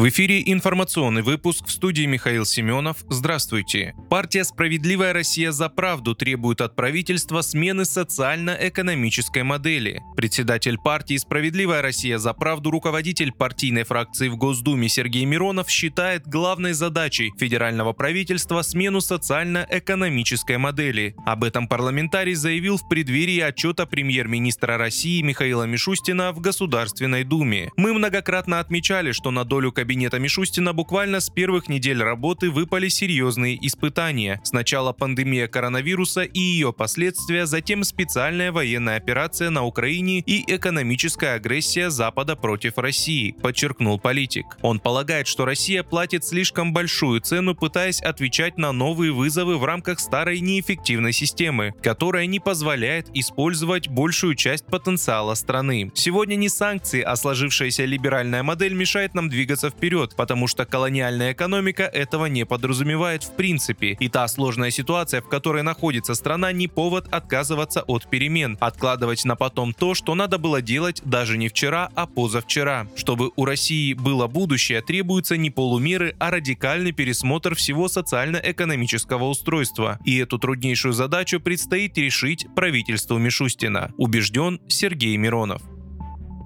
В 0.00 0.08
эфире 0.08 0.42
информационный 0.46 1.20
выпуск 1.20 1.66
в 1.66 1.70
студии 1.70 2.06
Михаил 2.06 2.46
Семенов. 2.46 3.04
Здравствуйте. 3.10 3.94
Партия 4.08 4.44
«Справедливая 4.44 5.12
Россия 5.12 5.52
за 5.52 5.68
правду» 5.68 6.14
требует 6.14 6.62
от 6.62 6.74
правительства 6.74 7.42
смены 7.42 7.84
социально-экономической 7.84 9.42
модели. 9.42 10.00
Председатель 10.16 10.78
партии 10.78 11.18
«Справедливая 11.18 11.82
Россия 11.82 12.16
за 12.16 12.32
правду» 12.32 12.70
руководитель 12.70 13.30
партийной 13.30 13.84
фракции 13.84 14.28
в 14.28 14.38
Госдуме 14.38 14.88
Сергей 14.88 15.26
Миронов 15.26 15.68
считает 15.68 16.26
главной 16.26 16.72
задачей 16.72 17.34
федерального 17.38 17.92
правительства 17.92 18.62
смену 18.62 19.02
социально-экономической 19.02 20.56
модели. 20.56 21.14
Об 21.26 21.44
этом 21.44 21.68
парламентарий 21.68 22.32
заявил 22.32 22.78
в 22.78 22.88
преддверии 22.88 23.40
отчета 23.40 23.84
премьер-министра 23.84 24.78
России 24.78 25.20
Михаила 25.20 25.64
Мишустина 25.64 26.32
в 26.32 26.40
Государственной 26.40 27.22
Думе. 27.22 27.68
Мы 27.76 27.92
многократно 27.92 28.60
отмечали, 28.60 29.12
что 29.12 29.30
на 29.30 29.44
долю 29.44 29.70
кабинета 29.70 29.89
кабинета 29.90 30.20
Мишустина 30.20 30.72
буквально 30.72 31.18
с 31.18 31.30
первых 31.30 31.68
недель 31.68 32.00
работы 32.00 32.48
выпали 32.48 32.88
серьезные 32.88 33.58
испытания. 33.66 34.40
Сначала 34.44 34.92
пандемия 34.92 35.48
коронавируса 35.48 36.22
и 36.22 36.38
ее 36.38 36.72
последствия, 36.72 37.44
затем 37.44 37.82
специальная 37.82 38.52
военная 38.52 38.98
операция 38.98 39.50
на 39.50 39.64
Украине 39.64 40.20
и 40.20 40.44
экономическая 40.46 41.34
агрессия 41.34 41.90
Запада 41.90 42.36
против 42.36 42.78
России, 42.78 43.34
подчеркнул 43.42 43.98
политик. 43.98 44.46
Он 44.62 44.78
полагает, 44.78 45.26
что 45.26 45.44
Россия 45.44 45.82
платит 45.82 46.24
слишком 46.24 46.72
большую 46.72 47.20
цену, 47.20 47.56
пытаясь 47.56 48.00
отвечать 48.00 48.58
на 48.58 48.70
новые 48.70 49.10
вызовы 49.10 49.58
в 49.58 49.64
рамках 49.64 49.98
старой 49.98 50.38
неэффективной 50.38 51.12
системы, 51.12 51.74
которая 51.82 52.26
не 52.26 52.38
позволяет 52.38 53.08
использовать 53.12 53.88
большую 53.88 54.36
часть 54.36 54.66
потенциала 54.66 55.34
страны. 55.34 55.90
Сегодня 55.96 56.36
не 56.36 56.48
санкции, 56.48 57.00
а 57.00 57.16
сложившаяся 57.16 57.84
либеральная 57.86 58.44
модель 58.44 58.74
мешает 58.74 59.14
нам 59.14 59.28
двигаться 59.28 59.68
вперед 59.70 60.14
потому 60.16 60.46
что 60.46 60.64
колониальная 60.66 61.32
экономика 61.32 61.84
этого 61.84 62.26
не 62.26 62.44
подразумевает 62.44 63.22
в 63.22 63.34
принципе. 63.36 63.96
И 64.00 64.08
та 64.08 64.28
сложная 64.28 64.70
ситуация, 64.70 65.22
в 65.22 65.28
которой 65.28 65.62
находится 65.62 66.14
страна, 66.14 66.52
не 66.52 66.68
повод 66.68 67.08
отказываться 67.10 67.82
от 67.86 68.08
перемен, 68.08 68.58
откладывать 68.60 69.24
на 69.24 69.36
потом 69.36 69.72
то, 69.72 69.94
что 69.94 70.14
надо 70.14 70.38
было 70.38 70.60
делать 70.60 71.00
даже 71.04 71.38
не 71.38 71.48
вчера, 71.48 71.88
а 71.94 72.06
позавчера. 72.06 72.86
Чтобы 72.96 73.30
у 73.36 73.44
России 73.44 73.94
было 73.94 74.26
будущее, 74.26 74.82
требуются 74.82 75.36
не 75.36 75.50
полумеры, 75.50 76.14
а 76.18 76.30
радикальный 76.30 76.92
пересмотр 76.92 77.54
всего 77.54 77.88
социально-экономического 77.88 79.24
устройства. 79.24 79.98
И 80.04 80.18
эту 80.18 80.38
труднейшую 80.38 80.92
задачу 80.92 81.40
предстоит 81.40 81.96
решить 81.96 82.46
правительству 82.54 83.18
Мишустина, 83.18 83.90
убежден 83.96 84.60
Сергей 84.68 85.16
Миронов. 85.16 85.62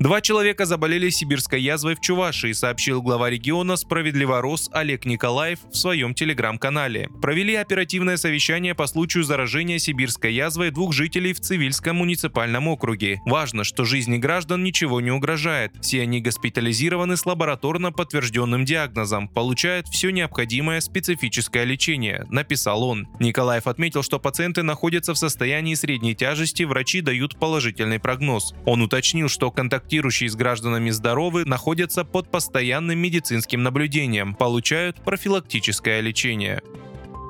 Два 0.05 0.20
человека 0.20 0.66
заболели 0.66 1.08
сибирской 1.08 1.62
язвой 1.62 1.94
в 1.94 2.00
Чувашии, 2.02 2.52
сообщил 2.52 3.00
глава 3.00 3.30
региона 3.30 3.74
«Справедливо 3.74 4.42
Рос» 4.42 4.69
Олег 4.70 5.06
Николаев 5.06 5.60
в 5.72 5.77
своем 5.78 6.12
телеграм-канале. 6.12 7.08
Провели 7.22 7.55
оперативное 7.55 8.19
совещание 8.19 8.75
по 8.75 8.86
случаю 8.86 9.25
заражения 9.25 9.78
сибирской 9.78 10.34
язвой 10.34 10.72
двух 10.72 10.92
жителей 10.92 11.32
в 11.32 11.41
Цивильском 11.41 11.97
муниципальном 11.97 12.69
округе. 12.69 13.22
Важно, 13.25 13.64
что 13.64 13.86
жизни 13.86 14.19
граждан 14.19 14.62
ничего 14.62 15.00
не 15.00 15.10
угрожает. 15.10 15.72
Все 15.80 16.02
они 16.02 16.20
госпитализированы 16.20 17.16
с 17.16 17.25
лабораторно 17.25 17.91
подтвержденным 17.91 18.66
диагнозом, 18.66 19.27
получают 19.27 19.88
все 19.88 20.10
необходимое 20.10 20.82
специфическое 20.82 21.64
лечение, 21.64 22.27
написал 22.28 22.84
он. 22.84 23.08
Николаев 23.20 23.66
отметил, 23.66 24.02
что 24.02 24.20
пациенты 24.20 24.62
находятся 24.62 25.14
в 25.14 25.19
состоянии 25.19 25.72
средней 25.72 26.15
тяжести, 26.15 26.65
врачи 26.65 27.00
дают 27.00 27.38
положительный 27.38 27.98
прогноз. 27.98 28.54
Он 28.66 28.82
уточнил, 28.82 29.31
что 29.31 29.50
контакт 29.50 29.94
контактирующие 29.94 30.28
с 30.28 30.34
гражданами 30.34 30.91
здоровы, 30.91 31.44
находятся 31.44 32.05
под 32.05 32.28
постоянным 32.28 32.99
медицинским 32.99 33.62
наблюдением, 33.62 34.34
получают 34.34 34.97
профилактическое 34.97 36.00
лечение. 36.00 36.62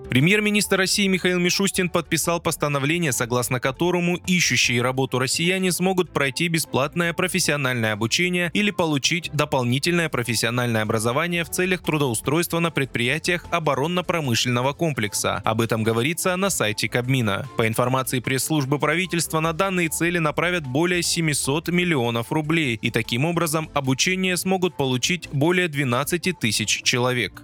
Премьер-министр 0.09 0.77
России 0.77 1.07
Михаил 1.07 1.41
Мишустин 1.41 1.89
подписал 1.89 2.41
постановление, 2.41 3.11
согласно 3.11 3.59
которому 3.59 4.17
ищущие 4.27 4.83
работу 4.83 5.19
россияне 5.19 5.73
смогут 5.73 6.11
пройти 6.11 6.49
бесплатное 6.49 7.13
профессиональное 7.13 7.95
обучение 7.95 8.51
или 8.55 8.71
получить 8.71 9.31
дополнительное 9.33 10.09
профессиональное 10.09 10.83
образование 10.83 11.43
в 11.43 11.51
целях 11.51 11.83
трудоустройства 11.83 12.61
на 12.61 12.71
предприятиях 12.71 13.47
оборонно-промышленного 13.51 14.73
комплекса. 14.75 15.43
Об 15.45 15.61
этом 15.61 15.83
говорится 15.83 16.37
на 16.37 16.51
сайте 16.51 16.89
Кабмина. 16.89 17.49
По 17.57 17.67
информации 17.67 18.21
пресс-службы 18.21 18.79
правительства, 18.79 19.41
на 19.41 19.53
данные 19.53 19.89
цели 19.89 20.19
направят 20.19 20.65
более 20.67 21.03
700 21.03 21.69
миллионов 21.69 22.31
рублей, 22.31 22.79
и 22.81 22.91
таким 22.91 23.25
образом 23.25 23.71
обучение 23.75 24.37
смогут 24.37 24.77
получить 24.77 25.29
более 25.33 25.69
12 25.69 26.39
тысяч 26.39 26.83
человек. 26.83 27.43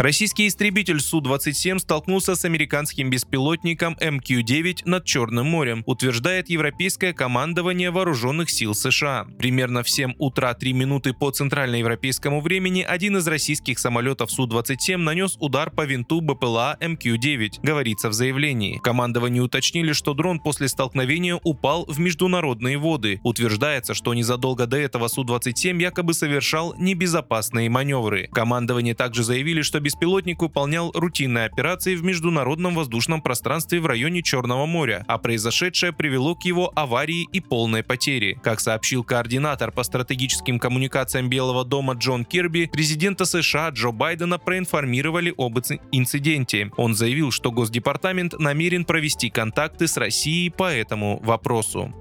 Российский 0.00 0.46
истребитель 0.46 0.98
Су-27 0.98 1.78
столкнулся 1.78 2.34
с 2.34 2.46
американским 2.46 3.10
беспилотником 3.10 3.98
МК-9 4.00 4.84
над 4.86 5.04
Черным 5.04 5.48
морем, 5.48 5.82
утверждает 5.84 6.48
Европейское 6.48 7.12
командование 7.12 7.90
вооруженных 7.90 8.48
сил 8.48 8.74
США. 8.74 9.26
Примерно 9.38 9.82
в 9.82 9.90
7 9.90 10.14
утра 10.16 10.54
3 10.54 10.72
минуты 10.72 11.12
по 11.12 11.30
центральноевропейскому 11.30 12.40
времени 12.40 12.80
один 12.80 13.18
из 13.18 13.28
российских 13.28 13.78
самолетов 13.78 14.30
Су-27 14.30 14.96
нанес 14.96 15.36
удар 15.38 15.70
по 15.70 15.84
винту 15.84 16.22
БПЛА 16.22 16.78
МК-9, 16.80 17.60
говорится 17.62 18.08
в 18.08 18.14
заявлении. 18.14 18.78
Командование 18.82 19.42
уточнили, 19.42 19.92
что 19.92 20.14
дрон 20.14 20.40
после 20.40 20.68
столкновения 20.68 21.38
упал 21.44 21.84
в 21.84 22.00
международные 22.00 22.78
воды. 22.78 23.20
Утверждается, 23.22 23.92
что 23.92 24.14
незадолго 24.14 24.66
до 24.66 24.78
этого 24.78 25.08
Су-27 25.08 25.78
якобы 25.78 26.14
совершал 26.14 26.74
небезопасные 26.78 27.68
маневры. 27.68 28.30
Командование 28.32 28.94
также 28.94 29.24
заявили, 29.24 29.60
что 29.60 29.78
беспилотник 29.90 30.40
выполнял 30.40 30.92
рутинные 30.92 31.46
операции 31.46 31.96
в 31.96 32.04
международном 32.04 32.76
воздушном 32.76 33.20
пространстве 33.20 33.80
в 33.80 33.86
районе 33.86 34.22
Черного 34.22 34.64
моря, 34.64 35.04
а 35.08 35.18
произошедшее 35.18 35.92
привело 35.92 36.36
к 36.36 36.44
его 36.44 36.70
аварии 36.76 37.26
и 37.32 37.40
полной 37.40 37.82
потере. 37.82 38.38
Как 38.40 38.60
сообщил 38.60 39.02
координатор 39.02 39.72
по 39.72 39.82
стратегическим 39.82 40.60
коммуникациям 40.60 41.28
Белого 41.28 41.64
дома 41.64 41.94
Джон 41.94 42.24
Кирби, 42.24 42.70
президента 42.72 43.24
США 43.24 43.70
Джо 43.70 43.90
Байдена 43.90 44.38
проинформировали 44.38 45.34
об 45.36 45.58
инциденте. 45.90 46.70
Он 46.76 46.94
заявил, 46.94 47.32
что 47.32 47.50
Госдепартамент 47.50 48.38
намерен 48.38 48.84
провести 48.84 49.28
контакты 49.28 49.88
с 49.88 49.96
Россией 49.96 50.50
по 50.50 50.72
этому 50.72 51.18
вопросу. 51.24 51.92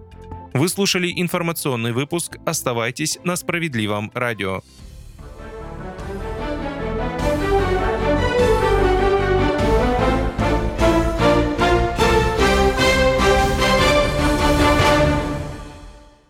Вы 0.53 0.69
слушали 0.69 1.11
информационный 1.15 1.91
выпуск. 1.91 2.37
Оставайтесь 2.45 3.17
на 3.23 3.35
справедливом 3.35 4.11
радио. 4.13 4.61